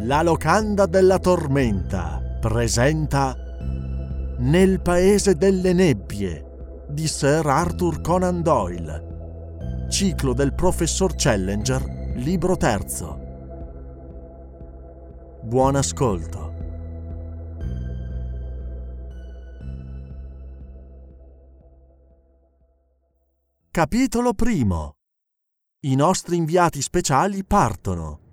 [0.00, 3.34] La locanda della tormenta presenta
[4.38, 9.86] Nel paese delle nebbie di Sir Arthur Conan Doyle.
[9.88, 13.18] Ciclo del professor Challenger, libro terzo.
[15.42, 16.54] Buon ascolto.
[23.70, 24.96] Capitolo primo.
[25.80, 28.24] I nostri inviati speciali partono.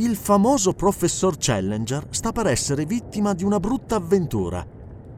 [0.00, 4.64] Il famoso professor Challenger sta per essere vittima di una brutta avventura.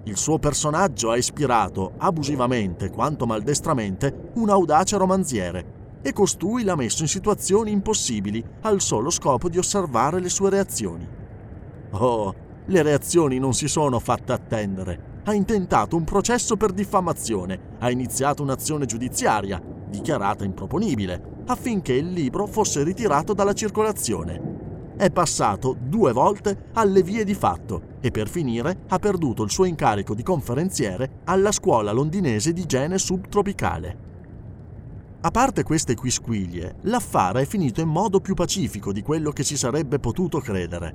[0.04, 7.02] Il suo personaggio ha ispirato, abusivamente quanto maldestramente, un audace romanziere e costui l'ha messo
[7.02, 11.06] in situazioni impossibili al solo scopo di osservare le sue reazioni.
[11.90, 15.20] Oh, le reazioni non si sono fatte attendere.
[15.24, 22.46] Ha intentato un processo per diffamazione, ha iniziato un'azione giudiziaria, dichiarata improponibile, affinché il libro
[22.46, 24.49] fosse ritirato dalla circolazione.
[25.00, 29.64] È passato due volte alle vie di fatto e per finire ha perduto il suo
[29.64, 33.96] incarico di conferenziere alla scuola londinese di igiene subtropicale.
[35.22, 39.56] A parte queste quisquiglie, l'affare è finito in modo più pacifico di quello che si
[39.56, 40.94] sarebbe potuto credere.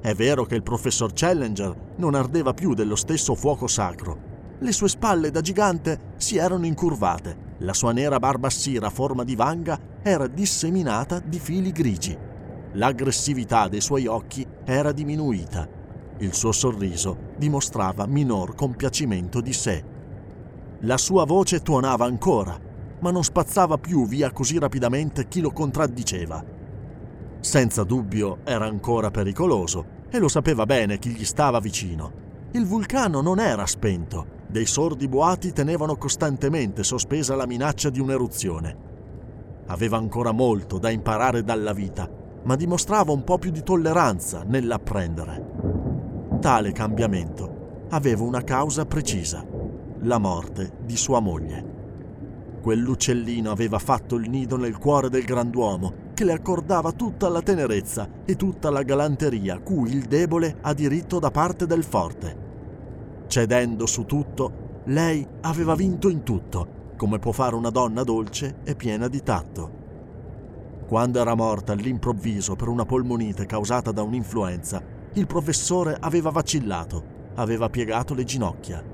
[0.00, 4.30] È vero che il professor Challenger non ardeva più dello stesso fuoco sacro.
[4.60, 9.24] Le sue spalle da gigante si erano incurvate, la sua nera barba assira a forma
[9.24, 12.30] di vanga era disseminata di fili grigi.
[12.74, 15.68] L'aggressività dei suoi occhi era diminuita.
[16.18, 19.84] Il suo sorriso dimostrava minor compiacimento di sé.
[20.80, 22.58] La sua voce tuonava ancora,
[23.00, 26.44] ma non spazzava più via così rapidamente chi lo contraddiceva.
[27.40, 32.20] Senza dubbio era ancora pericoloso e lo sapeva bene chi gli stava vicino.
[32.52, 38.90] Il vulcano non era spento, dei sordi boati tenevano costantemente sospesa la minaccia di un'eruzione.
[39.66, 42.08] Aveva ancora molto da imparare dalla vita,
[42.44, 45.50] ma dimostrava un po' più di tolleranza nell'apprendere.
[46.40, 49.44] Tale cambiamento aveva una causa precisa,
[50.00, 51.70] la morte di sua moglie.
[52.60, 58.08] Quell'uccellino aveva fatto il nido nel cuore del grand'uomo, che le accordava tutta la tenerezza
[58.24, 62.50] e tutta la galanteria cui il debole ha diritto da parte del forte.
[63.26, 68.74] Cedendo su tutto, lei aveva vinto in tutto, come può fare una donna dolce e
[68.74, 69.81] piena di tatto.
[70.92, 74.82] Quando era morta all'improvviso per una polmonite causata da un'influenza,
[75.14, 78.84] il professore aveva vacillato, aveva piegato le ginocchia.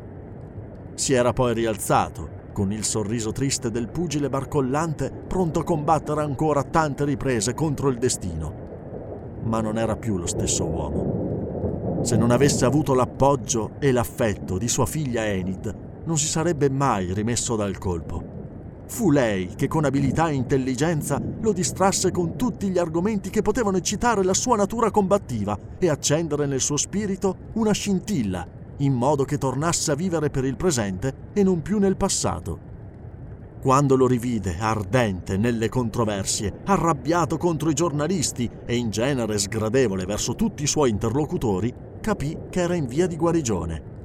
[0.94, 6.62] Si era poi rialzato con il sorriso triste del pugile barcollante pronto a combattere ancora
[6.62, 9.40] tante riprese contro il destino.
[9.42, 12.02] Ma non era più lo stesso uomo.
[12.04, 17.12] Se non avesse avuto l'appoggio e l'affetto di sua figlia Enid, non si sarebbe mai
[17.12, 18.37] rimesso dal colpo.
[18.88, 23.76] Fu lei che con abilità e intelligenza lo distrasse con tutti gli argomenti che potevano
[23.76, 28.46] eccitare la sua natura combattiva e accendere nel suo spirito una scintilla
[28.78, 32.66] in modo che tornasse a vivere per il presente e non più nel passato.
[33.60, 40.34] Quando lo rivide ardente nelle controversie, arrabbiato contro i giornalisti e in genere sgradevole verso
[40.34, 43.97] tutti i suoi interlocutori, capì che era in via di guarigione.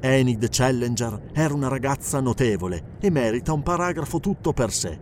[0.00, 4.98] Enid Challenger era una ragazza notevole e merita un paragrafo tutto per sé.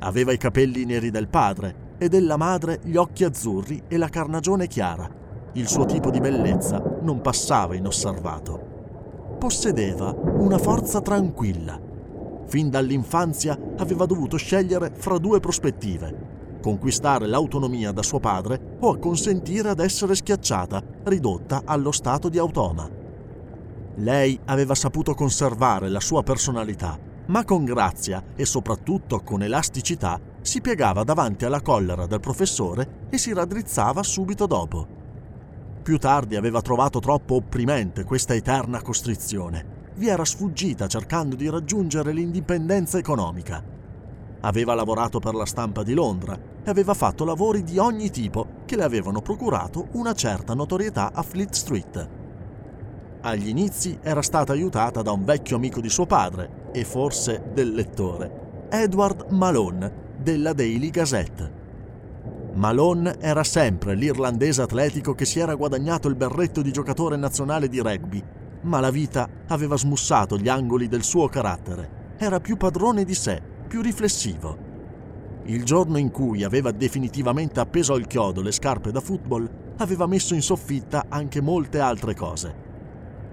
[0.00, 4.66] Aveva i capelli neri del padre e della madre gli occhi azzurri e la carnagione
[4.66, 5.20] chiara
[5.54, 9.36] il suo tipo di bellezza non passava inosservato.
[9.38, 11.80] Possedeva una forza tranquilla.
[12.46, 19.70] Fin dall'infanzia aveva dovuto scegliere fra due prospettive, conquistare l'autonomia da suo padre o acconsentire
[19.70, 22.99] ad essere schiacciata, ridotta allo stato di automa.
[24.00, 30.62] Lei aveva saputo conservare la sua personalità, ma con grazia e soprattutto con elasticità si
[30.62, 34.86] piegava davanti alla collera del professore e si raddrizzava subito dopo.
[35.82, 39.88] Più tardi aveva trovato troppo opprimente questa eterna costrizione.
[39.96, 43.62] Vi era sfuggita cercando di raggiungere l'indipendenza economica.
[44.40, 48.76] Aveva lavorato per la stampa di Londra e aveva fatto lavori di ogni tipo che
[48.76, 52.19] le avevano procurato una certa notorietà a Fleet Street.
[53.22, 57.74] Agli inizi era stata aiutata da un vecchio amico di suo padre e forse del
[57.74, 61.58] lettore, Edward Malone, della Daily Gazette.
[62.54, 67.80] Malone era sempre l'irlandese atletico che si era guadagnato il berretto di giocatore nazionale di
[67.80, 68.24] rugby,
[68.62, 72.14] ma la vita aveva smussato gli angoli del suo carattere.
[72.16, 74.56] Era più padrone di sé, più riflessivo.
[75.44, 80.34] Il giorno in cui aveva definitivamente appeso al chiodo le scarpe da football, aveva messo
[80.34, 82.68] in soffitta anche molte altre cose.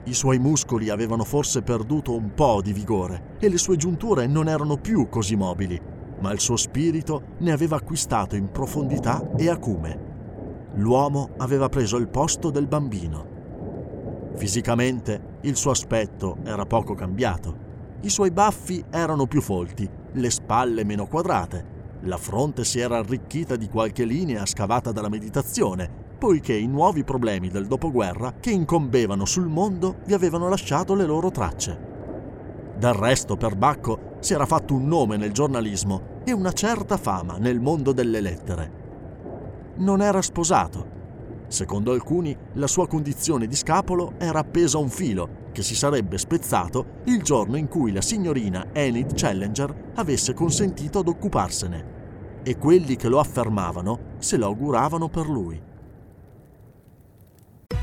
[0.07, 4.47] I suoi muscoli avevano forse perduto un po' di vigore e le sue giunture non
[4.47, 5.77] erano più così mobili,
[6.21, 10.69] ma il suo spirito ne aveva acquistato in profondità e acume.
[10.75, 14.31] L'uomo aveva preso il posto del bambino.
[14.35, 17.65] Fisicamente il suo aspetto era poco cambiato.
[17.99, 23.57] I suoi baffi erano più folti, le spalle meno quadrate, la fronte si era arricchita
[23.57, 29.47] di qualche linea scavata dalla meditazione, poiché i nuovi problemi del dopoguerra che incombevano sul
[29.47, 31.95] mondo vi avevano lasciato le loro tracce.
[32.77, 37.37] Del resto, per Bacco si era fatto un nome nel giornalismo e una certa fama
[37.37, 38.71] nel mondo delle lettere.
[39.77, 40.95] Non era sposato.
[41.47, 46.17] Secondo alcuni, la sua condizione di scapolo era appesa a un filo che si sarebbe
[46.17, 51.95] spezzato il giorno in cui la signorina Enid Challenger avesse consentito ad occuparsene.
[52.43, 55.66] E quelli che lo affermavano se lo auguravano per lui.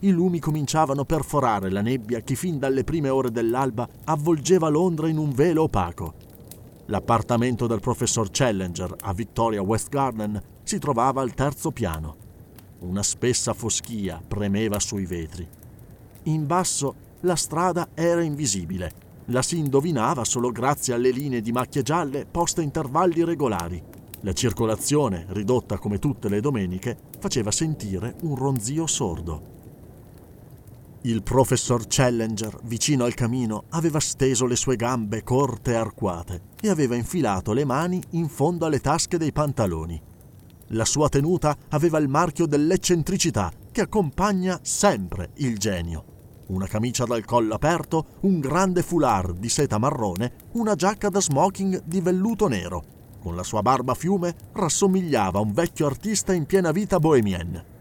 [0.00, 5.08] i lumi cominciavano a perforare la nebbia che fin dalle prime ore dell'alba avvolgeva Londra
[5.08, 6.14] in un velo opaco.
[6.86, 12.16] L'appartamento del professor Challenger a Victoria West Garden si trovava al terzo piano.
[12.80, 15.48] Una spessa foschia premeva sui vetri.
[16.24, 19.04] In basso la strada era invisibile.
[19.26, 23.82] La si indovinava solo grazie alle linee di macchie gialle poste a intervalli regolari.
[24.20, 29.55] La circolazione, ridotta come tutte le domeniche, faceva sentire un ronzio sordo.
[31.06, 36.68] Il professor Challenger, vicino al camino, aveva steso le sue gambe corte e arcuate e
[36.68, 40.02] aveva infilato le mani in fondo alle tasche dei pantaloni.
[40.70, 46.04] La sua tenuta aveva il marchio dell'eccentricità che accompagna sempre il genio.
[46.48, 51.84] Una camicia dal collo aperto, un grande foulard di seta marrone, una giacca da smoking
[51.84, 52.82] di velluto nero.
[53.20, 57.74] Con la sua barba fiume rassomigliava a un vecchio artista in piena vita bohemienne.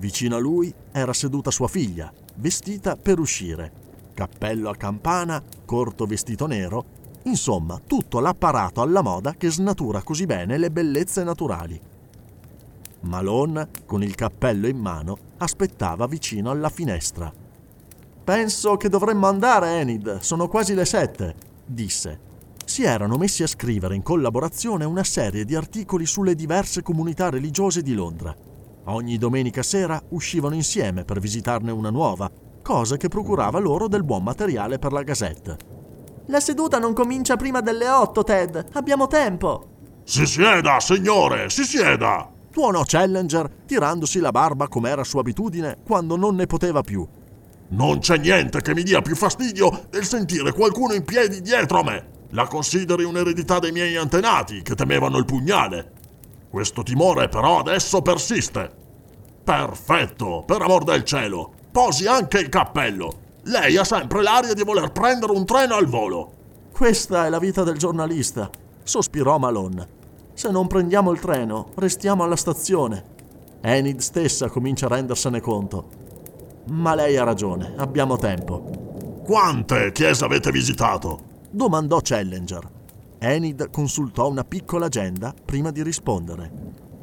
[0.00, 3.72] Vicino a lui era seduta sua figlia, vestita per uscire.
[4.14, 10.56] Cappello a campana, corto vestito nero, insomma tutto l'apparato alla moda che snatura così bene
[10.56, 11.80] le bellezze naturali.
[13.00, 17.32] Malone, con il cappello in mano, aspettava vicino alla finestra.
[18.24, 21.34] Penso che dovremmo andare, Enid, sono quasi le sette,
[21.64, 22.26] disse.
[22.64, 27.82] Si erano messi a scrivere in collaborazione una serie di articoli sulle diverse comunità religiose
[27.82, 28.36] di Londra.
[28.88, 32.30] Ogni domenica sera uscivano insieme per visitarne una nuova,
[32.62, 35.56] cosa che procurava loro del buon materiale per la Gazette.
[36.26, 38.68] La seduta non comincia prima delle otto, Ted.
[38.72, 40.00] Abbiamo tempo.
[40.04, 42.30] Si sieda, signore, si sieda!
[42.50, 47.06] Tuonò Challenger, tirandosi la barba come era sua abitudine quando non ne poteva più.
[47.70, 51.84] Non c'è niente che mi dia più fastidio del sentire qualcuno in piedi dietro a
[51.84, 52.08] me.
[52.30, 55.92] La consideri un'eredità dei miei antenati che temevano il pugnale.
[56.50, 58.70] Questo timore però adesso persiste.
[59.44, 61.52] Perfetto, per amor del cielo.
[61.70, 63.26] Posi anche il cappello.
[63.44, 66.32] Lei ha sempre l'aria di voler prendere un treno al volo.
[66.72, 68.50] Questa è la vita del giornalista,
[68.82, 69.96] sospirò Malone.
[70.34, 73.16] Se non prendiamo il treno, restiamo alla stazione.
[73.60, 75.88] Enid stessa comincia a rendersene conto.
[76.66, 79.22] Ma lei ha ragione, abbiamo tempo.
[79.24, 81.18] Quante chiese avete visitato?
[81.50, 82.77] domandò Challenger.
[83.18, 86.50] Enid consultò una piccola agenda prima di rispondere.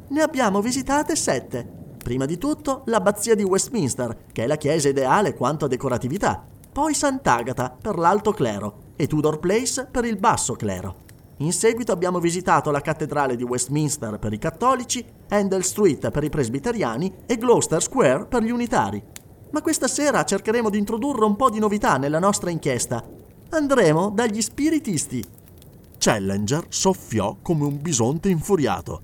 [0.08, 1.68] Ne abbiamo visitate sette.
[2.02, 6.46] Prima di tutto l'abbazia di Westminster, che è la chiesa ideale quanto a decoratività.
[6.72, 11.04] Poi Sant'Agata per l'alto clero e Tudor Place per il basso clero.
[11.40, 16.30] In seguito abbiamo visitato la cattedrale di Westminster per i cattolici, Handel Street per i
[16.30, 19.04] presbiteriani e Gloucester Square per gli unitari.
[19.52, 23.04] Ma questa sera cercheremo di introdurre un po' di novità nella nostra inchiesta.
[23.50, 25.24] Andremo dagli spiritisti.
[26.06, 29.02] Challenger soffiò come un bisonte infuriato.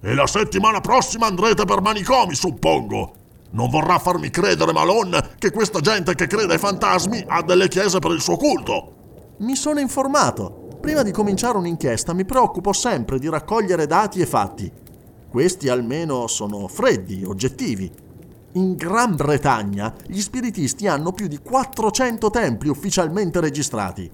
[0.00, 3.12] E la settimana prossima andrete per manicomi, suppongo.
[3.50, 7.98] Non vorrà farmi credere, Malone, che questa gente che crede ai fantasmi ha delle chiese
[7.98, 8.92] per il suo culto.
[9.40, 10.68] Mi sono informato.
[10.80, 14.72] Prima di cominciare un'inchiesta mi preoccupo sempre di raccogliere dati e fatti.
[15.28, 17.92] Questi almeno sono freddi, oggettivi.
[18.52, 24.10] In Gran Bretagna gli spiritisti hanno più di 400 templi ufficialmente registrati.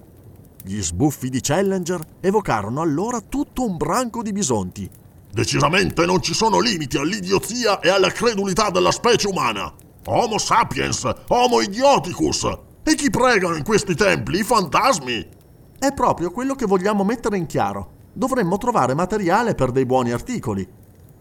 [0.67, 4.89] Gli sbuffi di Challenger evocarono allora tutto un branco di bisonti.
[5.31, 9.71] Decisamente non ci sono limiti all'idiozia e alla credulità della specie umana.
[10.05, 12.49] Homo sapiens, Homo idioticus.
[12.81, 14.39] E chi pregano in questi templi?
[14.39, 15.27] I fantasmi?
[15.77, 17.91] È proprio quello che vogliamo mettere in chiaro.
[18.13, 20.67] Dovremmo trovare materiale per dei buoni articoli.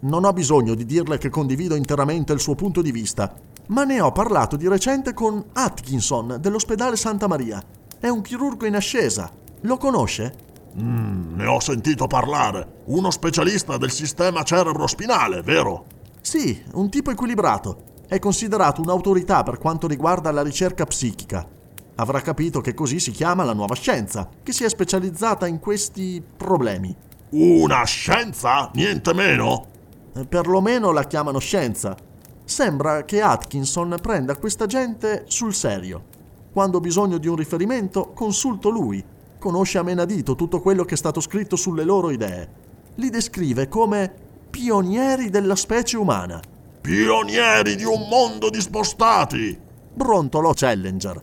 [0.01, 3.35] Non ho bisogno di dirle che condivido interamente il suo punto di vista,
[3.67, 7.63] ma ne ho parlato di recente con Atkinson dell'ospedale Santa Maria.
[8.05, 9.31] È un chirurgo in ascesa.
[9.63, 10.35] Lo conosce?
[10.79, 12.83] Mm, ne ho sentito parlare.
[12.89, 15.87] Uno specialista del sistema cerebro-spinale, vero?
[16.21, 18.03] Sì, un tipo equilibrato.
[18.07, 21.49] È considerato un'autorità per quanto riguarda la ricerca psichica.
[21.95, 26.23] Avrà capito che così si chiama la nuova scienza, che si è specializzata in questi
[26.37, 26.95] problemi.
[27.31, 28.71] Una scienza?
[28.75, 29.67] Niente meno?
[30.15, 31.97] Eh, Perlomeno la chiamano scienza.
[32.45, 36.13] Sembra che Atkinson prenda questa gente sul serio.
[36.55, 39.05] Quando ho bisogno di un riferimento, consulto lui.
[39.41, 42.49] Conosce a menadito tutto quello che è stato scritto sulle loro idee.
[42.95, 44.15] Li descrive come
[44.51, 46.41] pionieri della specie umana.
[46.81, 49.59] Pionieri di un mondo di spostati!
[49.93, 51.23] Brontolò Challenger.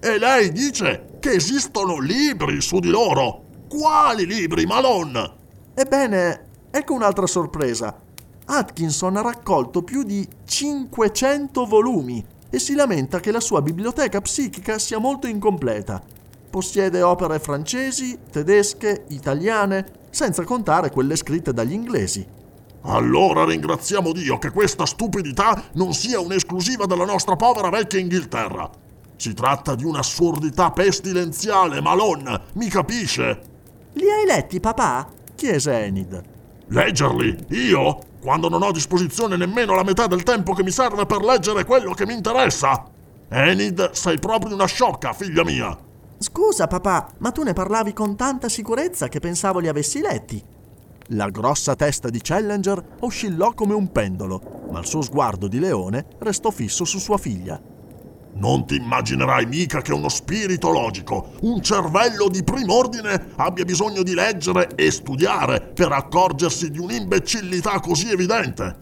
[0.00, 3.42] E lei dice che esistono libri su di loro?
[3.68, 5.32] Quali libri, Malone?
[5.74, 7.94] Ebbene, ecco un'altra sorpresa.
[8.46, 12.24] Atkinson ha raccolto più di 500 volumi
[12.54, 16.02] e si lamenta che la sua biblioteca psichica sia molto incompleta.
[16.50, 22.26] Possiede opere francesi, tedesche, italiane, senza contare quelle scritte dagli inglesi.
[22.82, 28.70] Allora ringraziamo Dio che questa stupidità non sia un'esclusiva della nostra povera vecchia Inghilterra.
[29.16, 33.40] Si tratta di un'assurdità pestilenziale, Malone, mi capisce?
[33.94, 35.08] Li hai letti, papà?
[35.34, 36.22] chiese Enid.
[36.66, 37.46] Leggerli?
[37.48, 38.10] Io?
[38.22, 41.64] Quando non ho a disposizione nemmeno la metà del tempo che mi serve per leggere
[41.64, 42.84] quello che mi interessa?
[43.28, 45.76] Enid, sei proprio una sciocca, figlia mia.
[46.18, 50.40] Scusa, papà, ma tu ne parlavi con tanta sicurezza che pensavo li avessi letti.
[51.08, 56.06] La grossa testa di Challenger oscillò come un pendolo, ma il suo sguardo di leone
[56.18, 57.60] restò fisso su sua figlia.
[58.34, 64.14] Non ti immaginerai mica che uno spirito logico, un cervello di prim'ordine, abbia bisogno di
[64.14, 68.80] leggere e studiare per accorgersi di un'imbecillità così evidente.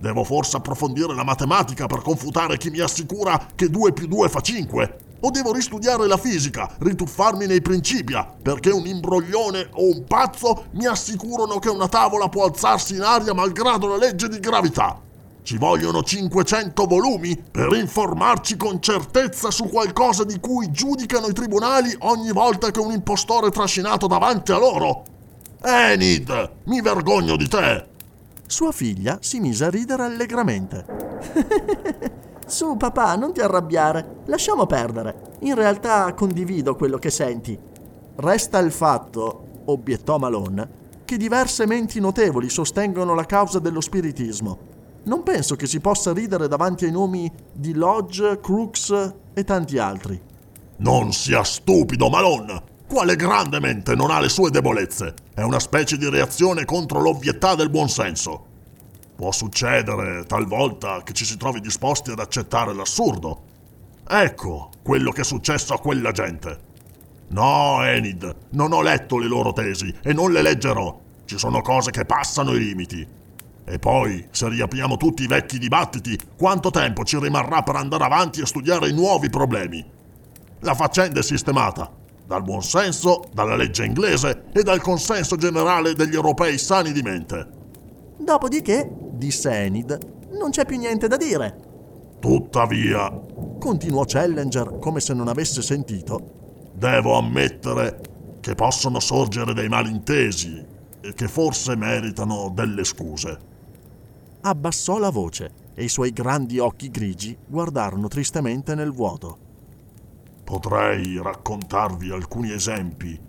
[0.00, 4.40] Devo forse approfondire la matematica per confutare chi mi assicura che 2 più 2 fa
[4.40, 4.98] 5?
[5.20, 10.86] O devo ristudiare la fisica, rituffarmi nei principia, perché un imbroglione o un pazzo mi
[10.86, 15.06] assicurano che una tavola può alzarsi in aria malgrado la legge di gravità?
[15.48, 21.96] Ci vogliono 500 volumi per informarci con certezza su qualcosa di cui giudicano i tribunali
[22.00, 25.04] ogni volta che un impostore è trascinato davanti a loro.
[25.62, 27.86] Enid, mi vergogno di te.
[28.44, 30.84] Sua figlia si mise a ridere allegramente.
[32.46, 34.16] Su, papà, non ti arrabbiare.
[34.26, 35.36] Lasciamo perdere.
[35.40, 37.58] In realtà condivido quello che senti.
[38.16, 40.68] Resta il fatto, obiettò Malone,
[41.06, 44.67] che diverse menti notevoli sostengono la causa dello spiritismo.
[45.08, 50.20] Non penso che si possa ridere davanti ai nomi di Lodge, Crooks e tanti altri.
[50.76, 52.62] Non sia stupido, Malone!
[52.86, 55.14] Quale grande mente non ha le sue debolezze?
[55.32, 58.44] È una specie di reazione contro l'ovvietà del buonsenso.
[59.16, 63.42] Può succedere talvolta che ci si trovi disposti ad accettare l'assurdo.
[64.06, 66.66] Ecco quello che è successo a quella gente.
[67.28, 71.00] No, Enid, non ho letto le loro tesi e non le leggerò.
[71.24, 73.17] Ci sono cose che passano i limiti.
[73.70, 78.40] E poi, se riapriamo tutti i vecchi dibattiti, quanto tempo ci rimarrà per andare avanti
[78.40, 79.84] e studiare i nuovi problemi?
[80.60, 81.92] La faccenda è sistemata,
[82.26, 87.46] dal buonsenso, dalla legge inglese e dal consenso generale degli europei sani di mente.
[88.16, 89.98] Dopodiché, disse Enid,
[90.30, 91.66] non c'è più niente da dire.
[92.20, 93.12] Tuttavia,
[93.60, 98.00] continuò Challenger come se non avesse sentito, devo ammettere
[98.40, 100.64] che possono sorgere dei malintesi
[101.02, 103.56] e che forse meritano delle scuse.
[104.40, 109.38] Abbassò la voce e i suoi grandi occhi grigi guardarono tristemente nel vuoto.
[110.44, 113.26] Potrei raccontarvi alcuni esempi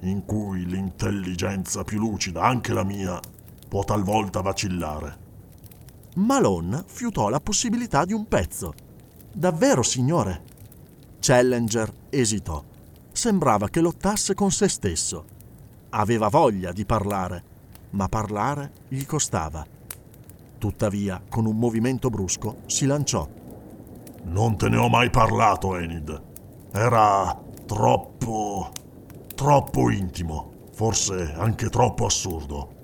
[0.00, 3.20] in cui l'intelligenza più lucida, anche la mia,
[3.68, 5.28] può talvolta vacillare.
[6.14, 8.72] Malone fiutò la possibilità di un pezzo.
[9.32, 10.42] Davvero, signore?
[11.20, 12.62] Challenger esitò.
[13.12, 15.24] Sembrava che lottasse con se stesso.
[15.90, 17.42] aveva voglia di parlare,
[17.90, 19.66] ma parlare gli costava.
[20.60, 23.26] Tuttavia, con un movimento brusco, si lanciò.
[24.24, 26.22] Non te ne ho mai parlato, Enid.
[26.70, 28.70] Era troppo...
[29.34, 32.74] troppo intimo, forse anche troppo assurdo.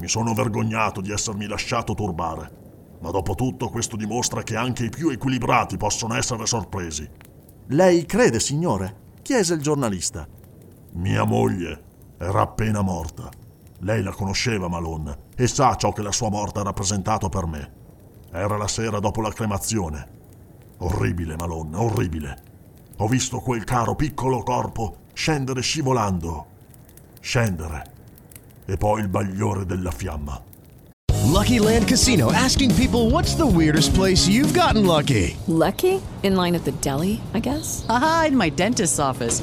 [0.00, 4.90] Mi sono vergognato di essermi lasciato turbare, ma dopo tutto questo dimostra che anche i
[4.90, 7.08] più equilibrati possono essere sorpresi.
[7.68, 8.96] Lei crede, signore?
[9.22, 10.28] chiese il giornalista.
[10.92, 11.82] Mia moglie
[12.18, 13.30] era appena morta.
[13.84, 17.72] Lei la conosceva, Malone, e sa ciò che la sua morte ha rappresentato per me.
[18.32, 20.08] Era la sera dopo la cremazione.
[20.78, 22.42] Orribile, Malone, orribile.
[22.96, 26.46] Ho visto quel caro piccolo corpo scendere scivolando.
[27.20, 27.92] Scendere.
[28.64, 30.40] E poi il bagliore della fiamma.
[31.26, 35.36] Lucky Land Casino asking people what's the weirdest place you've gotten lucky?
[35.46, 36.00] Lucky?
[36.22, 37.84] In line at the deli, I guess?
[37.88, 39.42] Aha, in my dentist's office.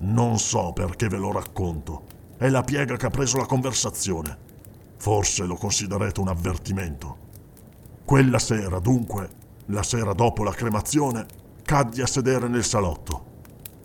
[0.00, 2.04] Non so perché ve lo racconto.
[2.36, 4.46] È la piega che ha preso la conversazione.
[4.96, 7.26] Forse lo considerete un avvertimento.
[8.04, 9.28] Quella sera, dunque,
[9.66, 11.26] la sera dopo la cremazione,
[11.64, 13.24] caddi a sedere nel salotto.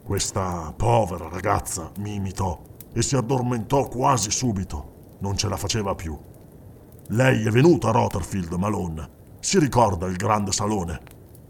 [0.03, 2.61] Questa povera ragazza mi imitò
[2.93, 5.15] e si addormentò quasi subito.
[5.19, 6.15] Non ce la faceva più.
[7.07, 9.09] Lei è venuta a Rotherfield, Malone.
[9.39, 10.99] Si ricorda il grande salone.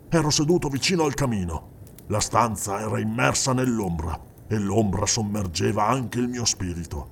[0.08, 1.72] Ero seduto vicino al camino.
[2.08, 7.10] La stanza era immersa nell'ombra e l'ombra sommergeva anche il mio spirito.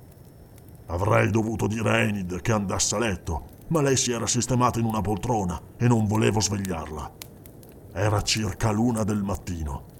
[0.86, 4.84] Avrei dovuto dire a Enid che andasse a letto, ma lei si era sistemata in
[4.84, 7.10] una poltrona e non volevo svegliarla.
[7.94, 9.90] Era circa l'una del mattino.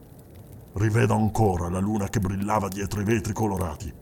[0.74, 3.92] Rivedo ancora la luna che brillava dietro i vetri colorati.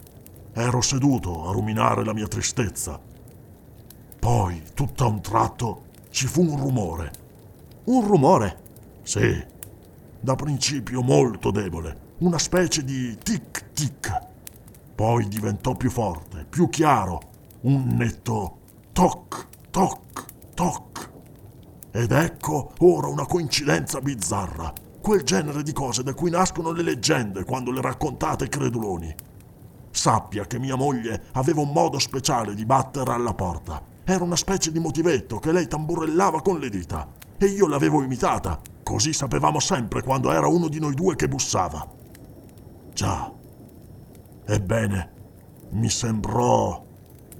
[0.52, 3.00] Ero seduto a ruminare la mia tristezza.
[4.18, 7.10] Poi, tutto a un tratto, ci fu un rumore.
[7.84, 8.58] Un rumore?
[9.02, 9.44] Sì,
[10.20, 14.18] da principio molto debole, una specie di tic-tic.
[14.94, 17.20] Poi diventò più forte, più chiaro,
[17.62, 18.58] un netto
[18.92, 21.10] toc, toc, toc.
[21.90, 27.44] Ed ecco ora una coincidenza bizzarra, quel genere di cose da cui nascono le leggende
[27.44, 29.14] quando le raccontate creduloni.
[29.90, 33.82] Sappia che mia moglie aveva un modo speciale di battere alla porta.
[34.04, 38.60] Era una specie di motivetto che lei tamburellava con le dita e io l'avevo imitata,
[38.82, 41.99] così sapevamo sempre quando era uno di noi due che bussava.
[43.00, 43.32] Già.
[44.44, 45.12] Ebbene,
[45.70, 46.84] mi sembrò...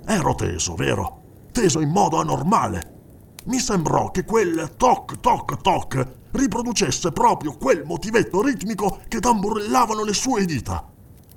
[0.07, 1.21] Ero teso, vero?
[1.53, 3.35] Teso in modo anormale.
[3.45, 10.15] Mi sembrò che quel toc toc toc riproducesse proprio quel motivetto ritmico che tamburellavano le
[10.15, 10.91] sue dita.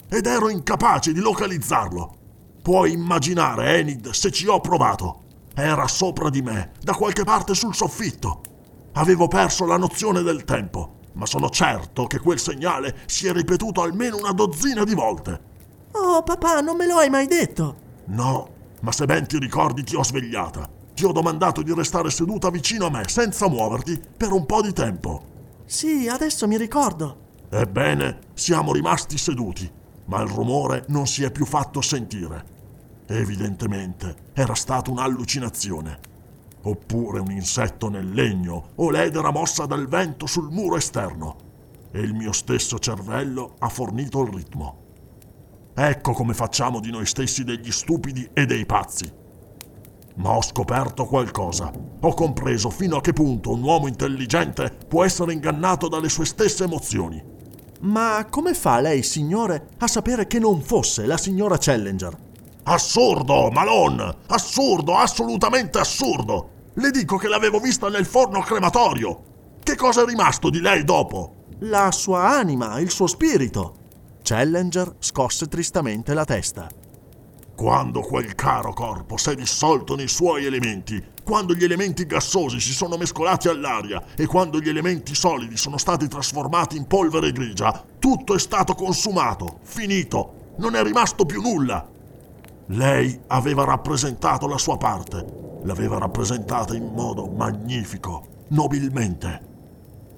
[0.07, 2.15] Ed ero incapace di localizzarlo.
[2.61, 5.23] Puoi immaginare, Enid, se ci ho provato.
[5.53, 8.41] Era sopra di me, da qualche parte sul soffitto.
[8.93, 13.81] Avevo perso la nozione del tempo ma sono certo che quel segnale si è ripetuto
[13.81, 15.51] almeno una dozzina di volte.
[15.91, 17.75] Oh, papà, non me lo hai mai detto.
[18.05, 18.49] No,
[18.81, 20.69] ma se ben ti ricordi ti ho svegliata.
[20.93, 24.73] Ti ho domandato di restare seduta vicino a me, senza muoverti, per un po' di
[24.73, 25.31] tempo.
[25.65, 27.21] Sì, adesso mi ricordo.
[27.49, 29.69] Ebbene, siamo rimasti seduti,
[30.05, 32.51] ma il rumore non si è più fatto sentire.
[33.07, 36.11] Evidentemente era stata un'allucinazione
[36.63, 41.51] oppure un insetto nel legno o l'edera mossa dal vento sul muro esterno.
[41.91, 44.81] E il mio stesso cervello ha fornito il ritmo.
[45.75, 49.11] Ecco come facciamo di noi stessi degli stupidi e dei pazzi.
[50.15, 51.71] Ma ho scoperto qualcosa.
[52.01, 56.63] Ho compreso fino a che punto un uomo intelligente può essere ingannato dalle sue stesse
[56.63, 57.21] emozioni.
[57.81, 62.15] Ma come fa lei, signore, a sapere che non fosse la signora Challenger?
[62.63, 64.17] Assurdo, Malone!
[64.27, 66.52] Assurdo, assolutamente assurdo!
[66.75, 69.21] Le dico che l'avevo vista nel forno crematorio.
[69.61, 71.45] Che cosa è rimasto di lei dopo?
[71.59, 73.75] La sua anima, il suo spirito.
[74.23, 76.67] Challenger scosse tristamente la testa.
[77.55, 82.73] Quando quel caro corpo si è dissolto nei suoi elementi, quando gli elementi gassosi si
[82.73, 88.33] sono mescolati all'aria e quando gli elementi solidi sono stati trasformati in polvere grigia, tutto
[88.33, 91.87] è stato consumato, finito, non è rimasto più nulla.
[92.67, 99.51] Lei aveva rappresentato la sua parte, l'aveva rappresentata in modo magnifico, nobilmente.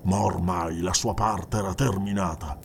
[0.03, 2.57] Ma ormai la sua parte era terminata.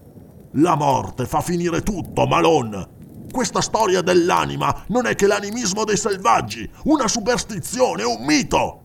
[0.54, 2.98] La morte fa finire tutto, Malone.
[3.30, 8.78] Questa storia dell'anima non è che l'animismo dei selvaggi, una superstizione, un mito.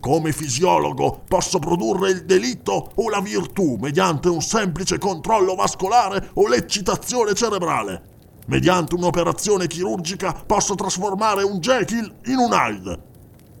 [0.00, 6.48] Come fisiologo posso produrre il delitto o la virtù mediante un semplice controllo vascolare o
[6.48, 8.14] l'eccitazione cerebrale.
[8.46, 13.05] Mediante un'operazione chirurgica posso trasformare un Jekyll in un Hyde.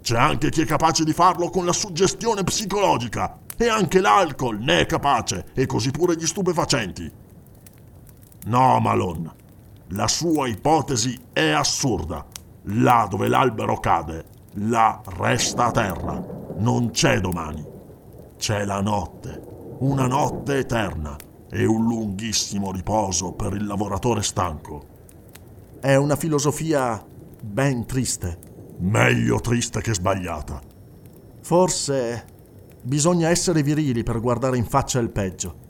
[0.06, 4.82] C'è anche chi è capace di farlo con la suggestione psicologica e anche l'alcol ne
[4.82, 7.10] è capace e così pure gli stupefacenti.
[8.44, 9.34] No, Malone,
[9.88, 12.24] la sua ipotesi è assurda.
[12.66, 16.24] Là dove l'albero cade, là resta a terra.
[16.58, 17.66] Non c'è domani.
[18.38, 19.42] C'è la notte,
[19.80, 21.16] una notte eterna
[21.50, 24.86] e un lunghissimo riposo per il lavoratore stanco.
[25.80, 27.04] È una filosofia
[27.40, 28.54] ben triste.
[28.78, 30.60] Meglio triste che sbagliata.
[31.40, 32.24] Forse
[32.82, 35.64] bisogna essere virili per guardare in faccia il peggio.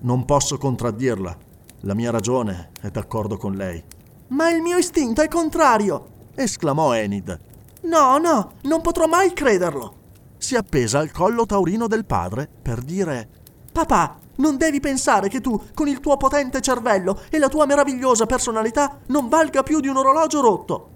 [0.00, 1.36] Non posso contraddirla.
[1.80, 3.82] La mia ragione è d'accordo con lei.
[4.28, 6.18] Ma il mio istinto è contrario!
[6.34, 7.38] esclamò Enid.
[7.82, 9.94] No, no, non potrò mai crederlo.
[10.36, 13.28] Si appesa al collo taurino del padre per dire
[13.72, 18.26] Papà, non devi pensare che tu, con il tuo potente cervello e la tua meravigliosa
[18.26, 20.89] personalità, non valga più di un orologio rotto.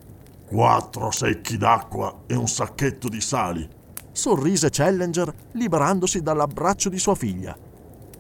[0.55, 3.69] Quattro secchi d'acqua e un sacchetto di sali.
[4.13, 7.59] Sorrise Challenger, liberandosi dall'abbraccio di sua figlia.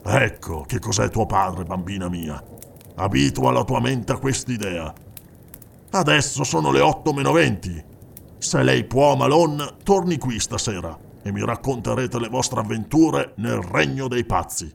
[0.02, 2.42] Ecco che cos'è tuo padre, bambina mia.
[2.96, 4.92] Abitua la tua mente a quest'idea.
[5.90, 7.84] Adesso sono le 8 meno 20.
[8.38, 14.08] Se lei può, Malone, torni qui stasera e mi racconterete le vostre avventure nel regno
[14.08, 14.74] dei pazzi.